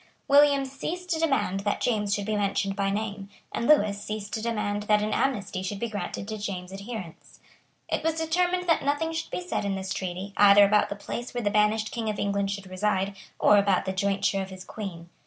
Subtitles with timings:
[0.27, 4.41] William ceased to demand that James should be mentioned by name; and Lewis ceased to
[4.41, 7.39] demand that an amnesty should be granted to James's adherents.
[7.87, 11.35] It was determined that nothing should be said in the treaty, either about the place
[11.35, 15.09] where the banished King of England should reside, or about the jointure of his Queen.